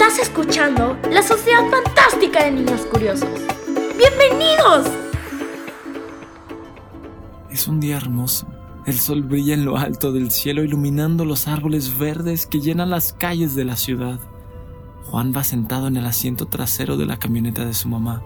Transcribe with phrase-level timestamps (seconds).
[0.00, 3.28] Estás escuchando la Sociedad Fantástica de Niños Curiosos.
[3.98, 4.86] ¡Bienvenidos!
[7.50, 8.46] Es un día hermoso.
[8.86, 13.12] El sol brilla en lo alto del cielo iluminando los árboles verdes que llenan las
[13.12, 14.20] calles de la ciudad.
[15.06, 18.22] Juan va sentado en el asiento trasero de la camioneta de su mamá.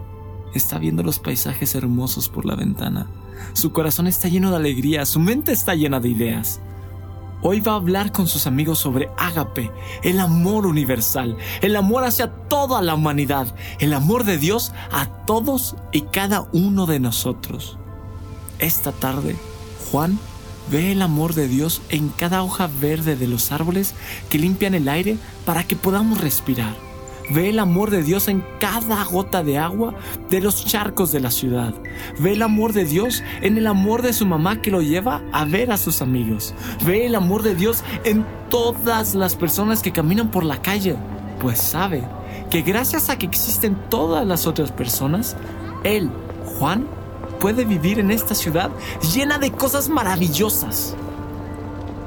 [0.53, 3.07] Está viendo los paisajes hermosos por la ventana.
[3.53, 6.61] Su corazón está lleno de alegría, su mente está llena de ideas.
[7.45, 9.69] Hoy va a hablar con sus amigos sobre Ágape,
[10.01, 15.75] el amor universal, el amor hacia toda la humanidad, el amor de Dios a todos
[15.91, 17.77] y cada uno de nosotros.
[18.59, 19.35] Esta tarde,
[19.91, 20.17] Juan
[20.71, 23.93] ve el amor de Dios en cada hoja verde de los árboles
[24.29, 26.92] que limpian el aire para que podamos respirar.
[27.33, 29.95] Ve el amor de Dios en cada gota de agua
[30.29, 31.73] de los charcos de la ciudad.
[32.19, 35.43] Ve el amor de Dios en el amor de su mamá que lo lleva a
[35.43, 36.53] ver a sus amigos.
[36.85, 40.95] Ve el amor de Dios en todas las personas que caminan por la calle.
[41.41, 42.03] Pues sabe
[42.51, 45.35] que gracias a que existen todas las otras personas,
[45.83, 46.11] Él,
[46.59, 46.85] Juan,
[47.39, 48.69] puede vivir en esta ciudad
[49.11, 50.95] llena de cosas maravillosas.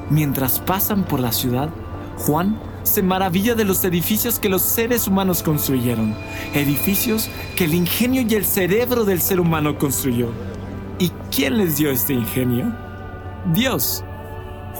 [0.09, 1.69] Mientras pasan por la ciudad,
[2.17, 6.15] Juan se maravilla de los edificios que los seres humanos construyeron,
[6.55, 10.31] edificios que el ingenio y el cerebro del ser humano construyó.
[10.99, 12.75] ¿Y quién les dio este ingenio?
[13.53, 14.05] Dios.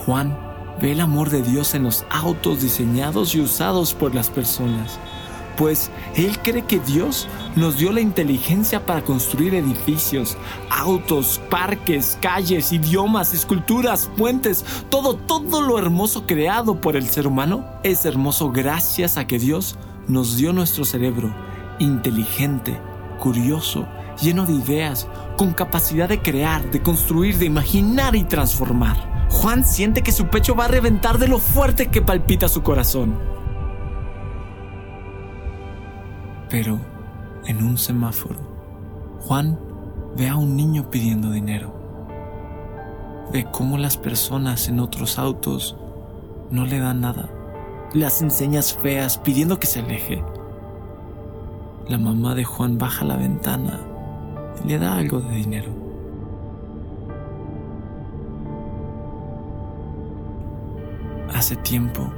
[0.05, 0.37] Juan
[0.81, 4.99] ve el amor de Dios en los autos diseñados y usados por las personas
[5.57, 10.37] pues él cree que Dios nos dio la inteligencia para construir edificios,
[10.69, 17.65] autos, parques, calles, idiomas, esculturas, puentes, todo, todo lo hermoso creado por el ser humano
[17.83, 19.75] es hermoso gracias a que Dios
[20.07, 21.33] nos dio nuestro cerebro
[21.79, 22.79] inteligente,
[23.19, 23.87] curioso,
[24.21, 29.27] lleno de ideas, con capacidad de crear, de construir, de imaginar y transformar.
[29.29, 33.36] Juan siente que su pecho va a reventar de lo fuerte que palpita su corazón.
[36.49, 36.79] Pero
[37.45, 38.39] en un semáforo,
[39.21, 39.59] Juan
[40.15, 41.73] ve a un niño pidiendo dinero.
[43.31, 45.77] Ve cómo las personas en otros autos
[46.49, 47.29] no le dan nada.
[47.93, 50.23] Las enseñas feas pidiendo que se aleje.
[51.87, 53.81] La mamá de Juan baja la ventana
[54.63, 55.71] y le da algo de dinero.
[61.33, 62.09] Hace tiempo,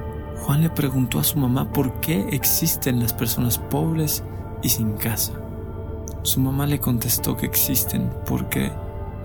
[0.42, 4.24] Juan le preguntó a su mamá por qué existen las personas pobres
[4.64, 5.34] y sin casa.
[6.24, 8.72] Su mamá le contestó que existen porque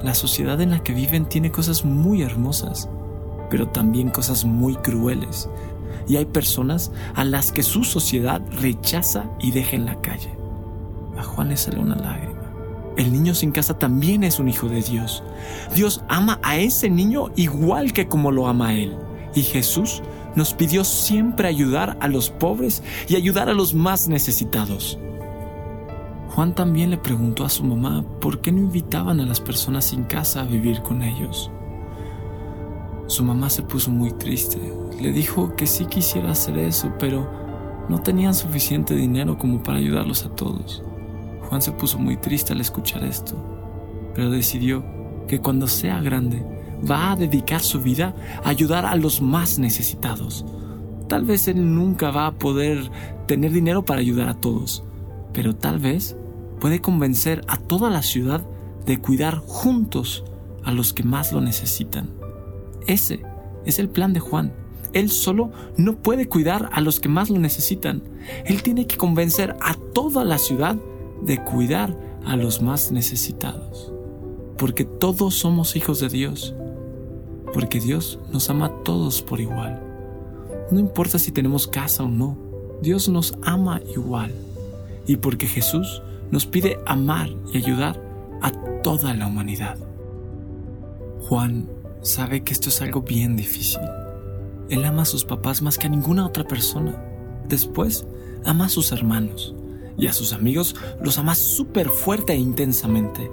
[0.02, 2.88] la sociedad en la que viven tiene cosas muy hermosas,
[3.50, 5.48] pero también cosas muy crueles,
[6.06, 10.36] y hay personas a las que su sociedad rechaza y deja en la calle.
[11.16, 12.34] A Juan le sale una lágrima.
[12.96, 15.24] El niño sin casa también es un hijo de Dios.
[15.74, 18.96] Dios ama a ese niño igual que como lo ama él.
[19.34, 20.02] Y Jesús
[20.36, 24.98] nos pidió siempre ayudar a los pobres y ayudar a los más necesitados.
[26.34, 30.04] Juan también le preguntó a su mamá por qué no invitaban a las personas sin
[30.04, 31.50] casa a vivir con ellos.
[33.06, 34.58] Su mamá se puso muy triste.
[35.00, 37.30] Le dijo que sí quisiera hacer eso, pero
[37.88, 40.82] no tenían suficiente dinero como para ayudarlos a todos.
[41.48, 43.36] Juan se puso muy triste al escuchar esto,
[44.14, 44.84] pero decidió
[45.28, 46.44] que cuando sea grande
[46.88, 50.44] va a dedicar su vida a ayudar a los más necesitados.
[51.08, 52.90] Tal vez él nunca va a poder
[53.26, 54.84] tener dinero para ayudar a todos,
[55.32, 56.16] pero tal vez
[56.60, 58.42] puede convencer a toda la ciudad
[58.86, 60.24] de cuidar juntos
[60.64, 62.10] a los que más lo necesitan.
[62.86, 63.22] Ese
[63.64, 64.52] es el plan de Juan.
[64.92, 68.02] Él solo no puede cuidar a los que más lo necesitan.
[68.44, 70.76] Él tiene que convencer a toda la ciudad
[71.22, 73.92] de cuidar a los más necesitados.
[74.56, 76.54] Porque todos somos hijos de Dios
[77.54, 79.80] porque Dios nos ama a todos por igual.
[80.72, 82.36] No importa si tenemos casa o no,
[82.82, 84.32] Dios nos ama igual.
[85.06, 88.02] Y porque Jesús nos pide amar y ayudar
[88.42, 88.50] a
[88.82, 89.78] toda la humanidad.
[91.20, 91.68] Juan
[92.02, 93.80] sabe que esto es algo bien difícil.
[94.68, 97.00] Él ama a sus papás más que a ninguna otra persona.
[97.48, 98.04] Después,
[98.44, 99.54] ama a sus hermanos.
[99.96, 103.30] Y a sus amigos los ama súper fuerte e intensamente,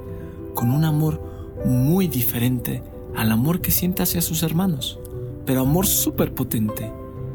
[0.53, 1.19] con un amor
[1.65, 2.83] muy diferente
[3.16, 5.00] al amor que siente hacia sus hermanos,
[5.46, 6.92] pero amor súper potente.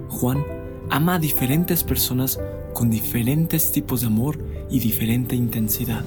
[0.08, 0.44] Juan
[0.90, 2.40] ama a diferentes personas
[2.74, 4.38] con diferentes tipos de amor
[4.70, 6.04] y diferente intensidad.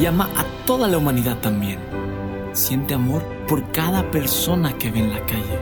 [0.00, 1.78] Y ama a toda la humanidad también.
[2.52, 5.58] Siente amor por cada persona que ve en la calle.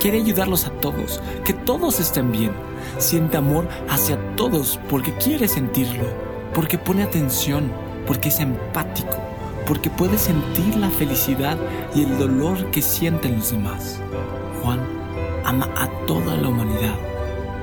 [0.00, 2.52] Quiere ayudarlos a todos, que todos estén bien.
[2.98, 6.06] Siente amor hacia todos porque quiere sentirlo,
[6.54, 7.70] porque pone atención,
[8.06, 9.31] porque es empático
[9.72, 11.56] porque puede sentir la felicidad
[11.94, 14.02] y el dolor que sienten los demás.
[14.60, 14.78] Juan
[15.46, 16.94] ama a toda la humanidad,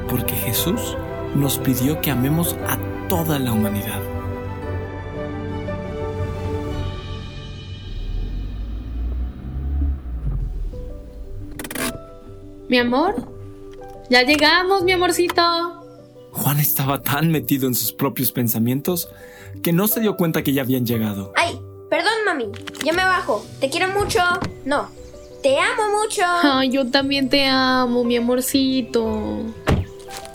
[0.09, 0.97] porque Jesús
[1.35, 4.01] nos pidió que amemos a toda la humanidad.
[12.69, 13.13] Mi amor,
[14.09, 15.43] ya llegamos, mi amorcito.
[16.31, 19.09] Juan estaba tan metido en sus propios pensamientos
[19.61, 21.33] que no se dio cuenta que ya habían llegado.
[21.35, 21.59] Ay,
[22.39, 22.51] mami.
[22.83, 23.45] Ya me bajo.
[23.59, 24.19] Te quiero mucho.
[24.65, 24.89] No,
[25.41, 26.21] te amo mucho.
[26.25, 29.43] Ay, yo también te amo, mi amorcito.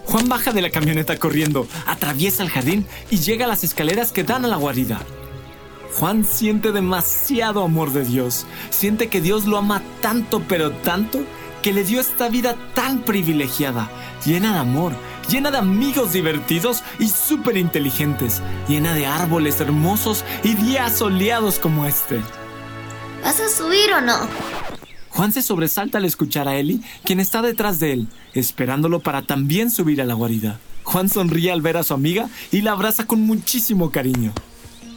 [0.06, 4.22] Juan baja de la camioneta corriendo, atraviesa el jardín y llega a las escaleras que
[4.22, 5.00] dan a la guarida.
[5.98, 8.46] Juan siente demasiado amor de Dios.
[8.70, 11.20] Siente que Dios lo ama tanto, pero tanto,
[11.62, 13.90] que le dio esta vida tan privilegiada,
[14.26, 14.92] llena de amor,
[15.28, 21.86] llena de amigos divertidos y súper inteligentes, llena de árboles hermosos y días soleados como
[21.86, 22.20] este.
[23.22, 24.16] ¿Vas a subir o no?
[25.10, 29.70] Juan se sobresalta al escuchar a Eli, quien está detrás de él, esperándolo para también
[29.70, 30.58] subir a la guarida.
[30.82, 34.32] Juan sonríe al ver a su amiga y la abraza con muchísimo cariño.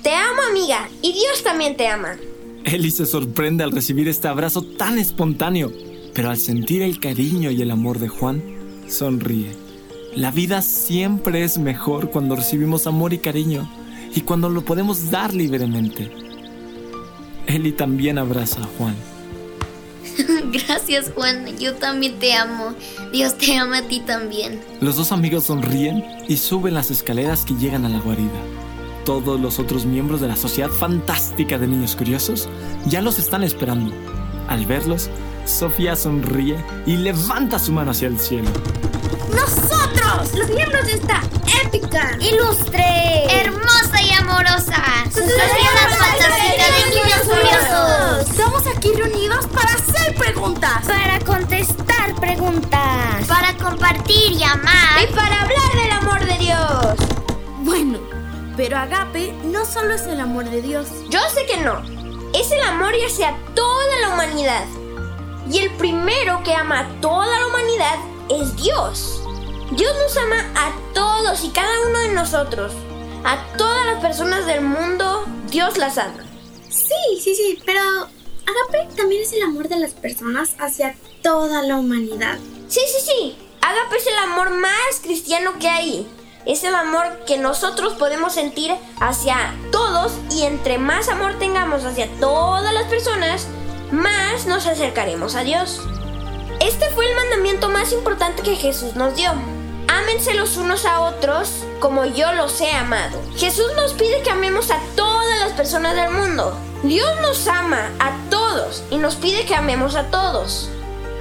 [0.01, 2.17] Te amo, amiga, y Dios también te ama.
[2.63, 5.71] Eli se sorprende al recibir este abrazo tan espontáneo,
[6.13, 8.43] pero al sentir el cariño y el amor de Juan,
[8.89, 9.66] sonríe.
[10.17, 13.69] La vida siempre es mejor cuando recibimos amor y cariño
[14.15, 16.11] y cuando lo podemos dar libremente.
[17.45, 18.95] Eli también abraza a Juan.
[20.51, 21.55] Gracias, Juan.
[21.59, 22.73] Yo también te amo.
[23.13, 24.59] Dios te ama a ti también.
[24.81, 28.41] Los dos amigos sonríen y suben las escaleras que llegan a la guarida.
[29.05, 32.49] Todos los otros miembros de la Sociedad Fantástica de Niños Curiosos
[32.87, 33.93] ya los están esperando.
[34.47, 35.11] Al verlos,
[35.45, 38.49] Sofía sonríe y levanta su mano hacia el cielo.
[39.29, 39.96] ¡Nosotros!
[40.07, 41.21] Los miembros de esta
[41.65, 44.81] épica, ilustre, hermosa y amorosa
[45.11, 48.29] Sociedad Fantástica de Niños Curiosos.
[48.29, 50.87] Estamos aquí reunidos para hacer preguntas.
[50.87, 53.27] Para contestar preguntas.
[53.27, 55.03] Para compartir y amar.
[55.03, 56.95] Y para hablar del amor de Dios.
[57.59, 57.99] Bueno,
[58.55, 60.87] pero agape no solo es el amor de Dios.
[61.09, 61.81] Yo sé que no.
[62.33, 64.65] Es el amor hacia toda la humanidad.
[65.51, 67.97] Y el primero que ama a toda la humanidad
[68.29, 69.26] es Dios.
[69.71, 72.71] Dios nos ama a todos y cada uno de nosotros.
[73.25, 76.23] A todas las personas del mundo, Dios las ama.
[76.69, 81.75] Sí, sí, sí, pero Agape también es el amor de las personas hacia toda la
[81.75, 82.37] humanidad.
[82.69, 83.37] Sí, sí, sí.
[83.61, 86.07] Agape es el amor más cristiano que hay.
[86.45, 92.07] Es el amor que nosotros podemos sentir hacia todos y entre más amor tengamos hacia
[92.21, 93.47] todas las personas,
[93.91, 95.81] más nos acercaremos a Dios.
[96.61, 99.56] Este fue el mandamiento más importante que Jesús nos dio.
[99.97, 101.49] Ámense los unos a otros
[101.79, 103.19] como yo los he amado.
[103.35, 106.55] Jesús nos pide que amemos a todas las personas del mundo.
[106.83, 110.69] Dios nos ama a todos y nos pide que amemos a todos.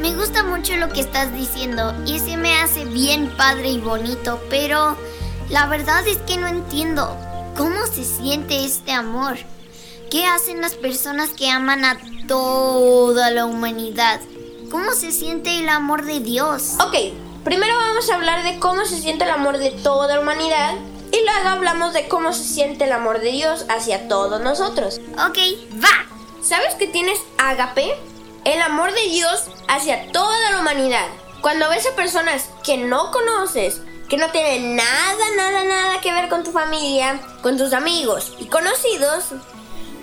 [0.02, 4.42] Me gusta mucho lo que estás diciendo y se me hace bien padre y bonito,
[4.50, 4.94] pero
[5.48, 7.16] la verdad es que no entiendo
[7.56, 9.38] cómo se siente este amor.
[10.10, 11.96] ¿Qué hacen las personas que aman a
[12.28, 14.20] toda la humanidad?
[14.70, 16.74] ¿Cómo se siente el amor de Dios?
[16.86, 20.74] Ok, primero vamos a hablar de cómo se siente el amor de toda la humanidad
[21.12, 25.00] y luego hablamos de cómo se siente el amor de Dios hacia todos nosotros.
[25.12, 25.38] Ok,
[25.80, 26.42] va.
[26.42, 27.94] ¿Sabes que tienes ágape?
[28.44, 31.06] El amor de Dios hacia toda la humanidad.
[31.40, 36.28] Cuando ves a personas que no conoces, que no tienen nada, nada, nada que ver
[36.28, 39.26] con tu familia, con tus amigos y conocidos,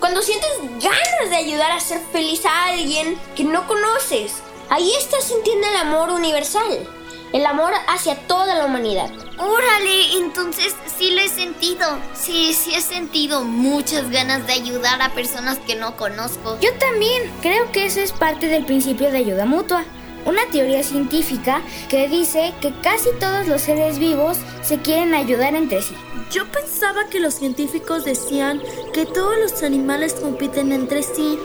[0.00, 0.50] cuando sientes
[0.82, 4.32] ganas de ayudar a hacer feliz a alguien que no conoces,
[4.70, 6.88] ahí estás sintiendo el amor universal,
[7.34, 9.10] el amor hacia toda la humanidad.
[9.38, 11.84] Órale, entonces sí lo he sentido.
[12.14, 16.56] Sí, sí he sentido muchas ganas de ayudar a personas que no conozco.
[16.60, 19.84] Yo también creo que eso es parte del principio de ayuda mutua.
[20.24, 25.82] Una teoría científica que dice que casi todos los seres vivos se quieren ayudar entre
[25.82, 25.94] sí.
[26.30, 28.62] Yo pensaba que los científicos decían
[28.92, 31.36] que todos los animales compiten entre sí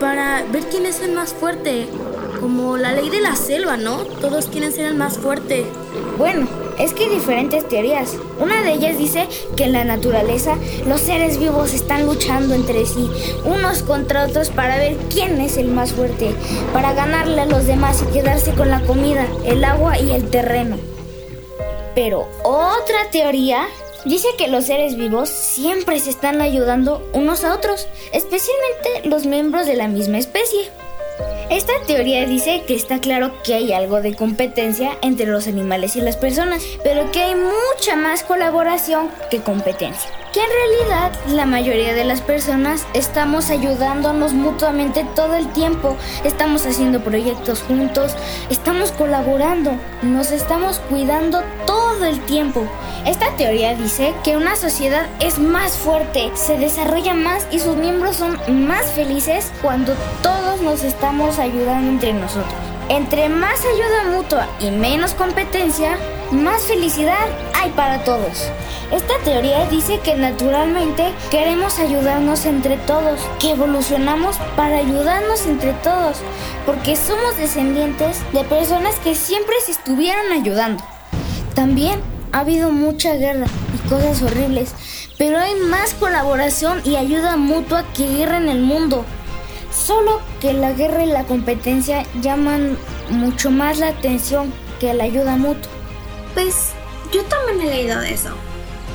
[0.00, 1.88] para ver quién es el más fuerte.
[2.40, 3.98] Como la ley de la selva, ¿no?
[4.20, 5.66] Todos quieren ser el más fuerte.
[6.18, 6.46] Bueno,
[6.78, 8.14] es que hay diferentes teorías.
[8.38, 9.26] Una de ellas dice
[9.56, 13.10] que en la naturaleza los seres vivos están luchando entre sí,
[13.44, 16.34] unos contra otros para ver quién es el más fuerte,
[16.72, 20.76] para ganarle a los demás y quedarse con la comida, el agua y el terreno.
[21.94, 23.66] Pero otra teoría
[24.04, 29.66] dice que los seres vivos siempre se están ayudando unos a otros, especialmente los miembros
[29.66, 30.70] de la misma especie.
[31.50, 36.00] Esta teoría dice que está claro que hay algo de competencia entre los animales y
[36.00, 40.10] las personas, pero que hay mucha más colaboración que competencia.
[40.36, 46.66] Que en realidad la mayoría de las personas estamos ayudándonos mutuamente todo el tiempo, estamos
[46.66, 48.14] haciendo proyectos juntos,
[48.50, 52.68] estamos colaborando, nos estamos cuidando todo el tiempo.
[53.06, 58.16] Esta teoría dice que una sociedad es más fuerte, se desarrolla más y sus miembros
[58.16, 62.75] son más felices cuando todos nos estamos ayudando entre nosotros.
[62.88, 65.98] Entre más ayuda mutua y menos competencia,
[66.30, 68.48] más felicidad hay para todos.
[68.92, 76.18] Esta teoría dice que naturalmente queremos ayudarnos entre todos, que evolucionamos para ayudarnos entre todos,
[76.64, 80.84] porque somos descendientes de personas que siempre se estuvieron ayudando.
[81.54, 82.00] También
[82.30, 84.74] ha habido mucha guerra y cosas horribles,
[85.18, 89.04] pero hay más colaboración y ayuda mutua que guerra en el mundo.
[89.84, 92.78] Solo que la guerra y la competencia llaman
[93.10, 95.70] mucho más la atención que la ayuda mutua.
[96.34, 96.72] Pues
[97.12, 98.30] yo también he leído de eso.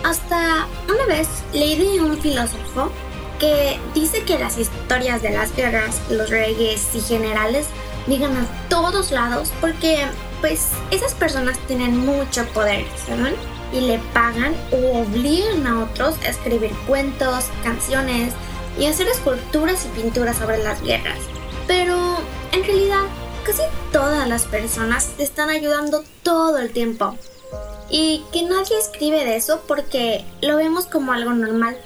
[0.04, 2.92] Hasta una vez leí de un filósofo
[3.40, 7.68] que dice que las historias de las guerras, los reyes y generales
[8.08, 10.08] llegan a todos lados porque
[10.42, 13.36] pues esas personas tienen mucho poder, ¿saben?
[13.72, 18.34] Y le pagan o obligan a otros a escribir cuentos, canciones
[18.80, 21.20] y hacer esculturas y pinturas sobre las guerras.
[21.68, 22.18] Pero
[22.52, 23.04] en realidad
[23.46, 23.62] casi
[23.92, 27.16] todas las personas te están ayudando todo el tiempo.
[27.90, 31.78] Y que nadie escribe de eso porque lo vemos como algo normal.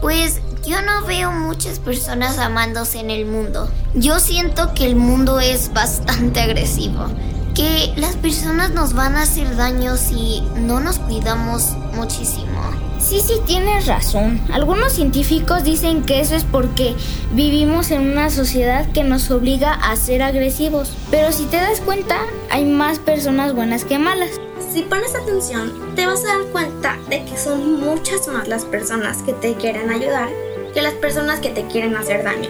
[0.00, 3.68] Pues yo no veo muchas personas amándose en el mundo.
[3.94, 7.06] Yo siento que el mundo es bastante agresivo.
[7.54, 12.91] Que las personas nos van a hacer daño si no nos cuidamos muchísimo.
[13.02, 14.40] Sí, sí, tienes razón.
[14.52, 16.94] Algunos científicos dicen que eso es porque
[17.32, 20.96] vivimos en una sociedad que nos obliga a ser agresivos.
[21.10, 22.16] Pero si te das cuenta,
[22.48, 24.40] hay más personas buenas que malas.
[24.72, 29.18] Si pones atención, te vas a dar cuenta de que son muchas más las personas
[29.22, 30.28] que te quieren ayudar
[30.72, 32.48] que las personas que te quieren hacer daño.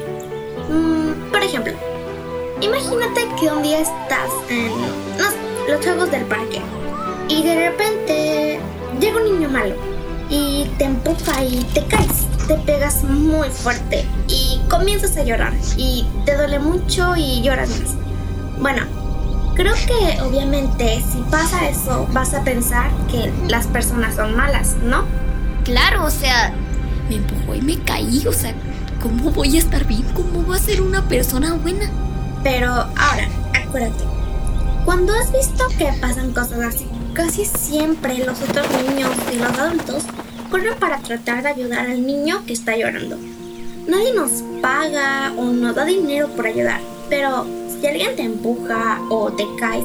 [0.68, 1.72] Mm, por ejemplo,
[2.60, 4.70] imagínate que un día estás en
[5.68, 6.60] los juegos del parque
[7.28, 8.60] y de repente
[9.00, 9.91] llega un niño malo
[10.32, 12.26] y te empuja y te caes.
[12.48, 17.94] Te pegas muy fuerte y comienzas a llorar y te duele mucho y lloras más.
[18.58, 18.82] Bueno,
[19.54, 25.04] creo que obviamente si pasa eso vas a pensar que las personas son malas, ¿no?
[25.64, 26.52] Claro, o sea,
[27.08, 28.54] me empujó y me caí, o sea,
[29.02, 30.04] ¿cómo voy a estar bien?
[30.14, 31.90] ¿Cómo voy a ser una persona buena?
[32.42, 34.04] Pero ahora, acuérdate,
[34.84, 40.04] cuando has visto que pasan cosas así, casi siempre los otros niños y los adultos
[40.50, 43.16] corren para tratar de ayudar al niño que está llorando.
[43.86, 49.32] Nadie nos paga o nos da dinero por ayudar, pero si alguien te empuja o
[49.32, 49.84] te caes,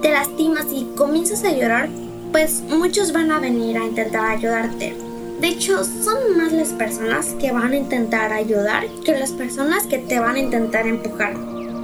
[0.00, 1.88] te lastimas y comienzas a llorar,
[2.30, 4.94] pues muchos van a venir a intentar ayudarte.
[5.40, 9.98] De hecho, son más las personas que van a intentar ayudar que las personas que
[9.98, 11.34] te van a intentar empujar.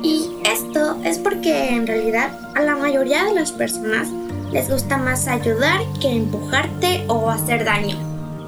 [0.02, 4.08] Y esto es porque en realidad a la mayoría de las personas
[4.52, 7.96] les gusta más ayudar que empujarte o hacer daño.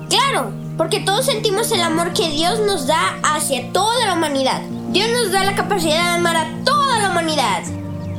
[0.08, 4.62] Claro, porque todos sentimos el amor que Dios nos da hacia toda la humanidad.
[4.90, 7.62] Dios nos da la capacidad de amar a toda la humanidad.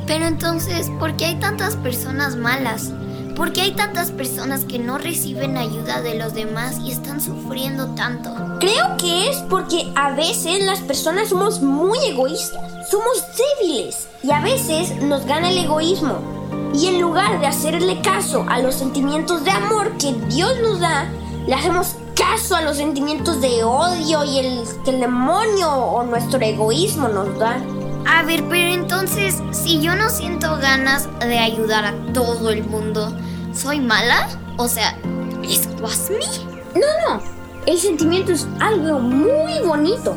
[0.06, 2.92] Pero entonces, ¿por qué hay tantas personas malas?
[3.36, 7.94] ¿Por qué hay tantas personas que no reciben ayuda de los demás y están sufriendo
[7.94, 8.30] tanto?
[8.60, 13.24] Creo que es porque a veces las personas somos muy egoístas, somos
[13.60, 16.41] débiles y a veces nos gana el egoísmo.
[16.74, 21.06] Y en lugar de hacerle caso a los sentimientos de amor que Dios nos da,
[21.46, 26.40] le hacemos caso a los sentimientos de odio y el que el demonio o nuestro
[26.40, 27.56] egoísmo nos da.
[28.06, 33.14] A ver, pero entonces, si yo no siento ganas de ayudar a todo el mundo,
[33.54, 34.28] ¿soy mala?
[34.56, 34.96] O sea,
[35.42, 35.68] ¿es
[36.10, 36.80] me?
[36.80, 37.22] No, no.
[37.66, 40.16] El sentimiento es algo muy bonito.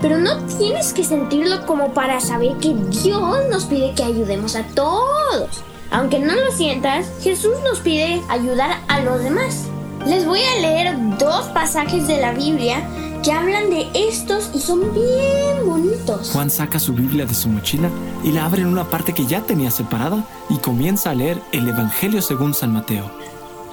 [0.00, 4.62] Pero no tienes que sentirlo como para saber que Dios nos pide que ayudemos a
[4.62, 5.62] todos.
[5.90, 9.66] Aunque no lo sientas, Jesús nos pide ayudar a los demás.
[10.06, 12.82] Les voy a leer dos pasajes de la Biblia
[13.22, 16.30] que hablan de estos y son bien bonitos.
[16.32, 17.90] Juan saca su Biblia de su mochila
[18.22, 21.68] y la abre en una parte que ya tenía separada y comienza a leer el
[21.68, 23.10] Evangelio según San Mateo.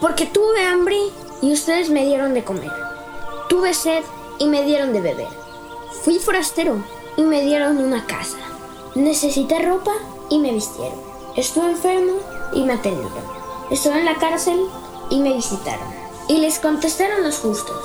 [0.01, 0.97] Porque tuve hambre
[1.41, 2.71] y ustedes me dieron de comer.
[3.47, 4.03] Tuve sed
[4.39, 5.42] y me dieron de beber.
[6.01, 6.83] Fui forastero
[7.15, 8.37] y me dieron una casa.
[8.95, 9.93] Necesité ropa
[10.29, 10.99] y me vistieron.
[11.35, 12.13] Estuve enfermo
[12.51, 13.23] y me atendieron.
[13.69, 14.67] Estuve en la cárcel
[15.09, 15.87] y me visitaron.
[16.27, 17.77] Y les contestaron los justos.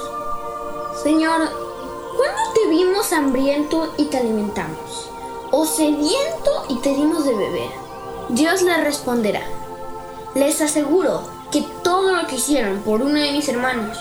[1.03, 1.49] Señor,
[2.17, 5.11] ¿cuándo te vimos hambriento y te alimentamos?
[5.53, 7.71] ¿O sediento y te dimos de beber?
[8.31, 9.43] Dios le responderá.
[10.35, 11.23] Les aseguro
[11.53, 13.97] que todo lo que hicieron por uno de mis hermanos,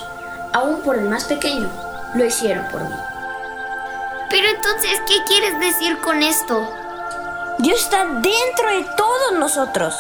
[0.54, 1.70] aún por el más pequeño,
[2.16, 2.96] lo hicieron por mí.
[4.30, 6.68] Pero entonces, ¿qué quieres decir con esto?
[7.60, 9.96] Dios está dentro de todos nosotros.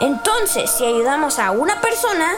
[0.00, 2.32] Entonces, si ayudamos a una persona,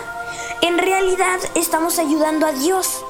[0.62, 3.04] en realidad estamos ayudando a Dios.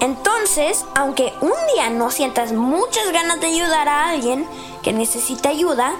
[0.00, 4.46] Entonces, aunque un día no sientas muchas ganas de ayudar a alguien
[4.82, 5.94] que necesita ayuda,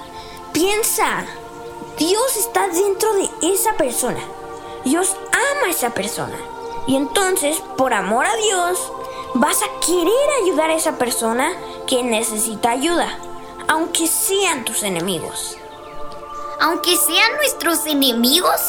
[0.53, 1.25] piensa,
[1.99, 4.21] Dios está dentro de esa persona.
[4.85, 6.37] Dios ama a esa persona.
[6.87, 8.93] Y entonces, por amor a Dios,
[9.41, 11.53] vas a querer ayudar a esa persona
[11.87, 13.09] que necesita ayuda,
[13.69, 15.57] aunque sean tus enemigos.
[16.61, 18.61] ¿Aunque sean nuestros enemigos?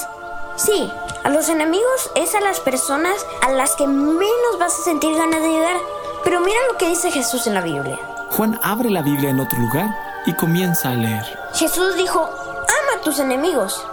[0.58, 0.92] Sí,
[1.24, 5.42] a los enemigos es a las personas a las que menos vas a sentir ganas
[5.42, 5.78] de ayudar.
[6.24, 7.98] Pero mira lo que dice Jesús en la Biblia.
[8.32, 9.88] Juan abre la Biblia en otro lugar
[10.26, 11.40] y comienza a leer.
[11.54, 13.86] Jesús dijo, ama a tus enemigos,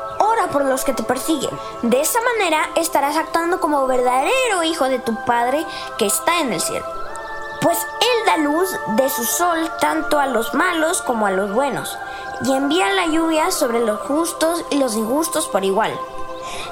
[0.50, 1.50] por los que te persiguen.
[1.82, 5.64] De esa manera estarás actuando como verdadero hijo de tu Padre
[5.98, 6.86] que está en el cielo.
[7.60, 11.96] Pues Él da luz de su sol tanto a los malos como a los buenos,
[12.44, 15.98] y envía la lluvia sobre los justos y los injustos por igual.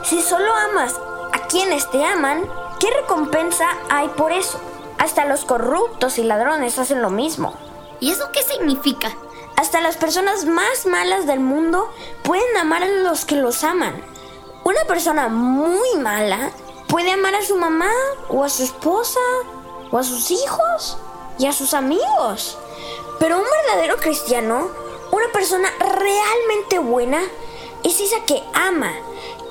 [0.03, 1.01] Si solo amas
[1.33, 2.47] a quienes te aman,
[2.79, 4.61] ¿qué recompensa hay por eso?
[4.99, 7.55] Hasta los corruptos y ladrones hacen lo mismo.
[8.01, 9.13] ¿Y eso qué significa?
[9.57, 11.91] Hasta las personas más malas del mundo
[12.23, 13.95] pueden amar a los que los aman.
[14.65, 16.51] Una persona muy mala
[16.89, 17.91] puede amar a su mamá
[18.29, 19.21] o a su esposa
[19.91, 20.99] o a sus hijos
[21.39, 22.59] y a sus amigos.
[23.19, 24.69] Pero un verdadero cristiano,
[25.11, 27.21] una persona realmente buena,
[27.85, 28.93] es esa que ama,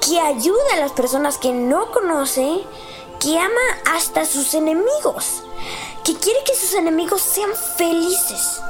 [0.06, 2.64] que ayuda a las personas que no conoce,
[3.20, 3.62] que ama
[3.94, 5.44] hasta a sus enemigos,
[6.04, 8.62] que quiere que sus enemigos sean felices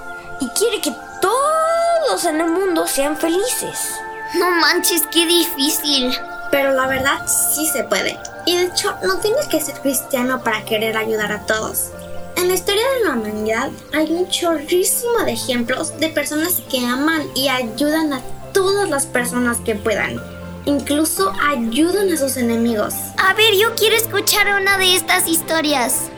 [0.41, 0.93] y quiere que
[1.31, 3.95] todos en el mundo sean felices.
[4.37, 6.13] No manches, qué difícil.
[6.51, 8.17] Pero la verdad sí se puede.
[8.45, 11.91] Y de hecho, no tienes que ser cristiano para querer ayudar a todos.
[12.35, 17.27] En la historia de la humanidad hay un chorrísimo de ejemplos de personas que aman
[17.35, 18.21] y ayudan a
[18.53, 20.21] todas las personas que puedan.
[20.65, 22.93] Incluso ayudan a sus enemigos.
[23.17, 26.09] A ver, yo quiero escuchar una de estas historias.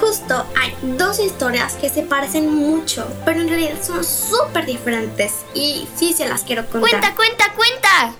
[0.00, 5.32] Justo hay dos historias que se parecen mucho, pero en realidad son súper diferentes.
[5.54, 6.90] Y sí se las quiero contar.
[6.90, 8.14] Cuenta, cuenta, cuenta.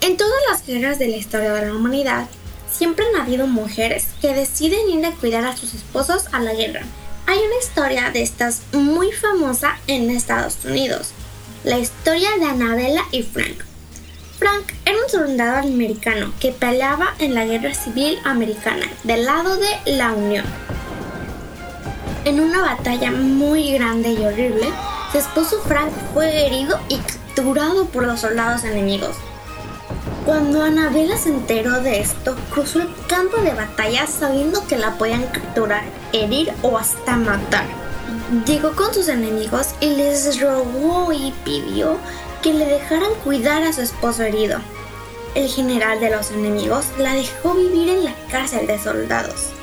[0.00, 2.26] En todas las guerras de la historia de la humanidad,
[2.72, 6.82] siempre han habido mujeres que deciden ir a cuidar a sus esposos a la guerra.
[7.26, 11.10] Hay una historia de estas muy famosa en Estados Unidos,
[11.64, 13.62] la historia de Annabella y Frank.
[14.38, 19.68] Frank era un soldado americano que peleaba en la guerra civil americana del lado de
[19.84, 20.46] la Unión.
[22.26, 24.70] En una batalla muy grande y horrible,
[25.10, 29.16] su esposo Frank fue herido y capturado por los soldados enemigos.
[30.26, 35.22] Cuando Annabella se enteró de esto, cruzó el campo de batalla sabiendo que la podían
[35.28, 37.64] capturar, herir o hasta matar.
[38.44, 41.96] Llegó con sus enemigos y les rogó y pidió
[42.42, 44.58] que le dejaran cuidar a su esposo herido.
[45.34, 49.54] El general de los enemigos la dejó vivir en la cárcel de soldados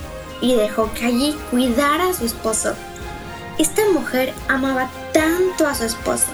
[0.41, 2.73] y dejó que allí cuidara a su esposo.
[3.57, 6.27] Esta mujer amaba tanto a su esposo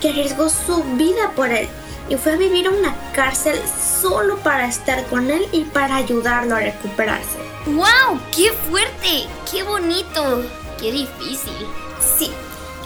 [0.00, 1.68] que arriesgó su vida por él
[2.08, 3.58] y fue a vivir a una cárcel
[4.00, 7.38] solo para estar con él y para ayudarlo a recuperarse.
[7.66, 8.20] ¡Wow!
[8.34, 9.26] ¡Qué fuerte!
[9.50, 10.44] ¡Qué bonito!
[10.78, 11.66] ¡Qué difícil!
[12.18, 12.30] Sí,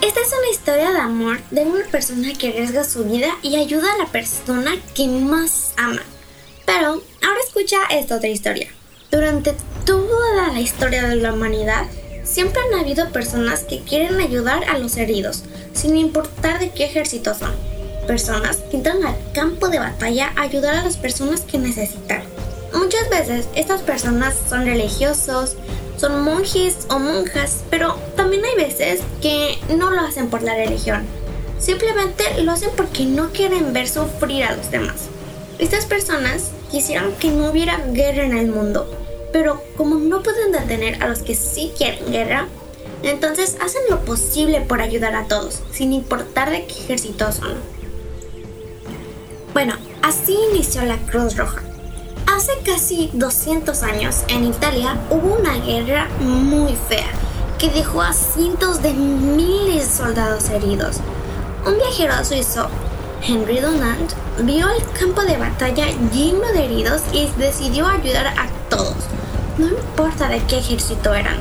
[0.01, 3.93] esta es una historia de amor de una persona que arriesga su vida y ayuda
[3.93, 6.01] a la persona que más ama.
[6.65, 8.71] Pero ahora escucha esta otra historia.
[9.11, 9.55] Durante
[9.89, 11.85] toda la historia de la humanidad,
[12.23, 17.33] siempre han habido personas que quieren ayudar a los heridos, sin importar de qué ejército
[17.33, 17.51] son.
[18.05, 22.21] Personas que entran al campo de batalla a ayudar a las personas que necesitan.
[22.71, 25.55] Muchas veces estas personas son religiosos,
[25.97, 31.03] son monjes o monjas, pero también hay veces que no lo hacen por la religión.
[31.57, 35.07] Simplemente lo hacen porque no quieren ver sufrir a los demás.
[35.57, 38.98] Estas personas quisieran que no hubiera guerra en el mundo,
[39.31, 42.47] pero como no pueden detener a los que sí quieren guerra,
[43.03, 47.53] entonces hacen lo posible por ayudar a todos, sin importar de qué ejército son.
[49.53, 51.63] Bueno, así inició la Cruz Roja.
[52.27, 57.09] Hace casi 200 años en Italia hubo una guerra muy fea
[57.57, 60.97] que dejó a cientos de miles de soldados heridos.
[61.65, 62.69] Un viajero suizo,
[63.21, 64.13] Henry Dunant,
[64.43, 68.95] vio el campo de batalla lleno de heridos y decidió ayudar a todos,
[69.59, 71.37] no importa de qué ejército eran.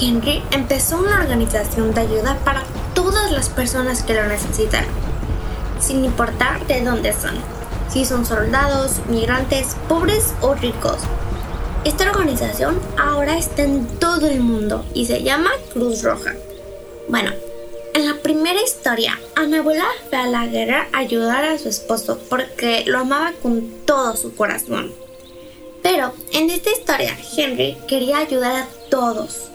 [0.00, 2.62] Henry empezó una organización de ayuda para
[2.94, 4.84] todas las personas que lo necesitan,
[5.80, 7.34] sin importar de dónde son
[7.92, 10.98] si son soldados, migrantes, pobres o ricos.
[11.84, 16.34] Esta organización ahora está en todo el mundo y se llama Cruz Roja.
[17.08, 17.32] Bueno,
[17.94, 22.84] en la primera historia, Anabela fue a la guerra a ayudar a su esposo porque
[22.86, 24.92] lo amaba con todo su corazón.
[26.32, 29.48] En esta historia, Henry quería ayudar a todos.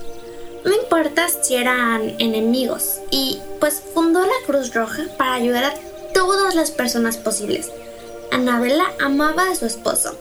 [0.66, 5.74] No importa si eran enemigos, y pues fundó la Cruz Roja para ayudar a
[6.14, 7.72] todas las personas posibles.
[8.32, 10.18] Anabela amaba a su esposo.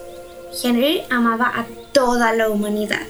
[0.63, 3.05] Henry amaba a toda la humanidad.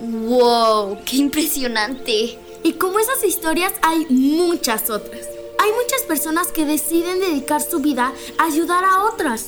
[0.00, 0.98] ¡Wow!
[1.04, 2.36] ¡Qué impresionante!
[2.64, 5.28] Y como esas historias hay muchas otras.
[5.60, 9.46] Hay muchas personas que deciden dedicar su vida a ayudar a otras.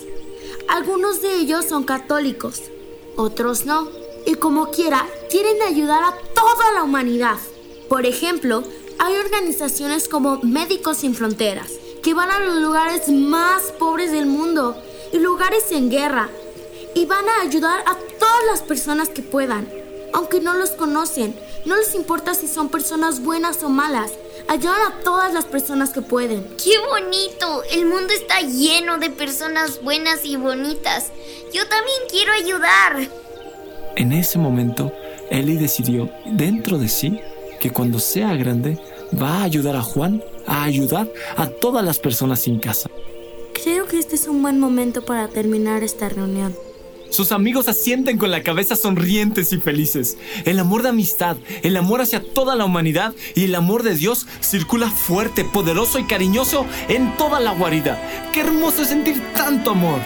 [0.69, 2.63] Algunos de ellos son católicos,
[3.17, 3.89] otros no.
[4.27, 7.37] Y como quiera, quieren ayudar a toda la humanidad.
[7.89, 8.63] Por ejemplo,
[8.99, 14.77] hay organizaciones como Médicos Sin Fronteras, que van a los lugares más pobres del mundo
[15.13, 16.29] y lugares en guerra,
[16.95, 19.69] y van a ayudar a todas las personas que puedan,
[20.13, 24.13] aunque no los conocen, no les importa si son personas buenas o malas.
[24.51, 26.43] Ayudan a todas las personas que pueden.
[26.61, 27.63] ¡Qué bonito!
[27.71, 31.13] El mundo está lleno de personas buenas y bonitas.
[31.55, 33.09] Yo también quiero ayudar.
[33.95, 34.93] En ese momento,
[35.31, 37.21] Ellie decidió dentro de sí
[37.61, 38.77] que cuando sea grande
[39.23, 42.91] va a ayudar a Juan a ayudar a todas las personas sin casa.
[43.53, 46.57] Creo que este es un buen momento para terminar esta reunión.
[47.11, 50.17] Sus amigos asienten con la cabeza sonrientes y felices.
[50.45, 54.27] El amor de amistad, el amor hacia toda la humanidad y el amor de Dios
[54.41, 58.01] circula fuerte, poderoso y cariñoso en toda la guarida.
[58.33, 60.01] ¡Qué hermoso es sentir tanto amor!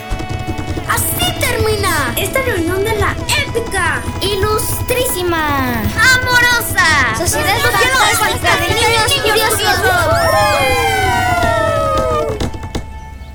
[0.89, 11.04] Así termina esta reunión de la épica, ilustrísima, amorosa, sociedad fantástica de niños curiosos.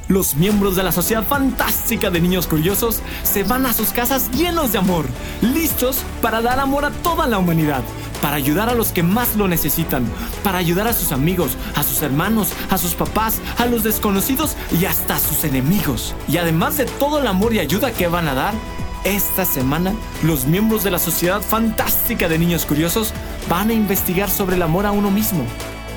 [0.10, 4.72] Los miembros de la Sociedad Fantástica de Niños Curiosos se van a sus casas llenos
[4.72, 5.06] de amor,
[5.40, 7.84] listos para dar amor a toda la humanidad,
[8.20, 10.04] para ayudar a los que más lo necesitan,
[10.44, 14.86] para ayudar a sus amigos, a sus hermanos, a sus papás, a los desconocidos y
[14.86, 16.16] hasta a sus enemigos.
[16.28, 18.56] Y además de todo el amor y ayuda que van a dar,
[19.04, 19.94] esta semana
[20.24, 23.14] los miembros de la Sociedad Fantástica de Niños Curiosos
[23.48, 25.44] van a investigar sobre el amor a uno mismo.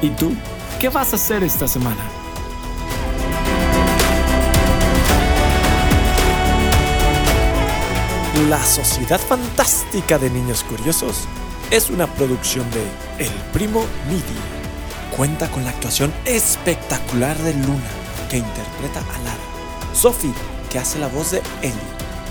[0.03, 0.35] ¿Y tú?
[0.79, 2.22] ¿Qué vas a hacer esta semana?
[8.49, 11.29] La Sociedad Fantástica de Niños Curiosos
[11.71, 15.17] es una producción de El Primo Midi.
[15.17, 17.91] Cuenta con la actuación espectacular de Luna,
[18.29, 20.35] que interpreta a Lara, Sophie,
[20.71, 21.77] que hace la voz de Ellie,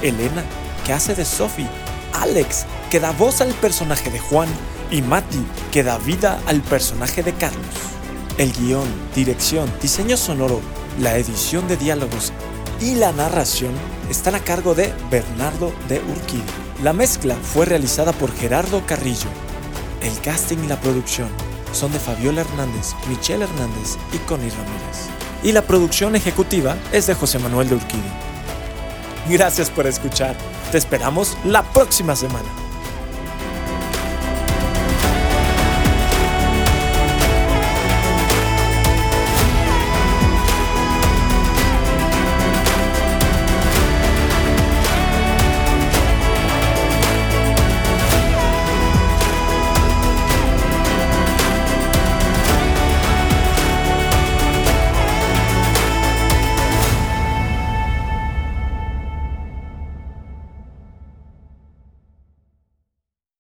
[0.02, 0.44] Elena,
[0.86, 1.70] que hace de Sophie,
[2.14, 4.50] Alex, que da voz al personaje de Juan,
[4.90, 7.76] y Mati, que da vida al personaje de Carlos.
[8.38, 10.60] El guion, dirección, diseño sonoro,
[11.00, 12.34] la edición de diálogos
[12.82, 13.74] y la narración
[14.10, 16.44] están a cargo de Bernardo de Urquidi.
[16.84, 19.30] La mezcla fue realizada por Gerardo Carrillo.
[20.02, 21.30] El casting y la producción
[21.74, 25.10] son de Fabiola Hernández, Michelle Hernández y Connie Ramírez.
[25.44, 28.02] Y la producción ejecutiva es de José Manuel de Urquidi.
[29.30, 30.36] Gracias por escuchar.
[30.72, 32.61] Te esperamos la próxima semana.